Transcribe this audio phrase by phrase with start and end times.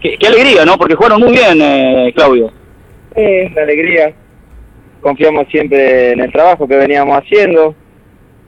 [0.00, 0.76] Qué, alegría, ¿no?
[0.76, 2.52] Porque jugaron muy bien, eh, Claudio.
[3.16, 4.12] Sí, la alegría.
[5.00, 7.74] Confiamos siempre en el trabajo que veníamos haciendo.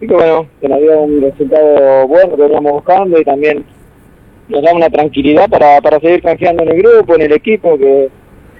[0.00, 3.64] Y que bueno, que nos dio un resultado bueno que veníamos buscando y también
[4.48, 8.08] nos da una tranquilidad para, para seguir confiando en el grupo, en el equipo, que,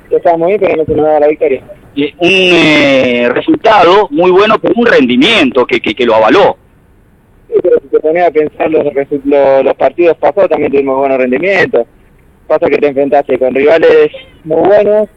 [0.08, 1.62] que estábamos bien, pero no se nos daba la victoria.
[1.94, 6.56] Y un eh, resultado muy bueno, pero un rendimiento que, que, que lo avaló.
[7.48, 11.86] Sí, pero si te pones a pensar los, los, partidos pasados también tuvimos buenos rendimientos.
[12.50, 14.10] Pasa que te enfrentaste con rivales
[14.42, 15.08] muy buenos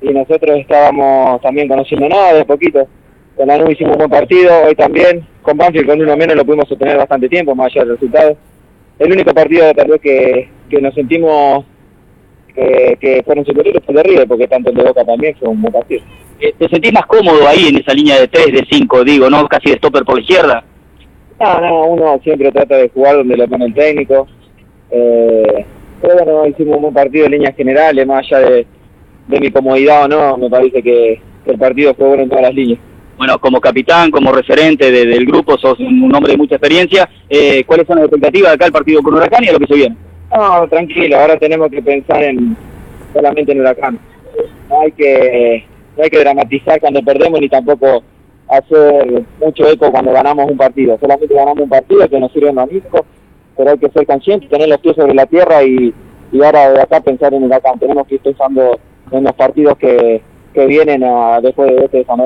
[0.00, 2.88] y nosotros estábamos también conociendo nada de poquito.
[3.36, 5.22] Con la nube hicimos un buen partido, hoy también.
[5.42, 8.38] Con Banfield con uno menos lo pudimos sostener bastante tiempo, más allá del resultado.
[8.98, 11.66] El único partido tal vez que, que nos sentimos
[12.54, 15.60] que, que fueron superiores fue de River, porque tanto el de Boca también fue un
[15.60, 16.00] buen partido.
[16.40, 19.46] Eh, ¿Te sentís más cómodo ahí en esa línea de 3, de 5, digo, no
[19.46, 20.64] casi de stopper por la izquierda?
[21.38, 24.26] No, no, uno siempre trata de jugar donde lo pone el técnico.
[24.90, 25.66] Eh,
[26.00, 28.66] pero bueno, hicimos un buen partido en líneas generales, más allá de,
[29.28, 32.54] de mi comodidad o no, me parece que, el partido fue bueno en todas las
[32.54, 32.78] líneas.
[33.16, 37.08] Bueno, como capitán, como referente del grupo, sos un hombre de mucha experiencia.
[37.28, 39.66] Eh, ¿Cuáles son las expectativas de acá el partido con Huracán y a lo que
[39.66, 39.96] se viene?
[40.30, 42.54] No, tranquilo, ahora tenemos que pensar en
[43.14, 43.98] solamente en Huracán.
[44.68, 45.64] No hay que,
[45.96, 48.04] no hay que dramatizar cuando perdemos ni tampoco
[48.48, 50.98] hacer mucho eco cuando ganamos un partido.
[51.00, 53.06] Solamente ganamos un partido que nos sirve en amigo,
[53.58, 55.92] pero hay que ser conscientes, tener los pies sobre la tierra y,
[56.30, 57.78] y ahora de acá pensar en Huracán.
[57.78, 58.78] Tenemos que ir pensando
[59.10, 60.22] en los partidos que,
[60.54, 62.20] que vienen a, después de este San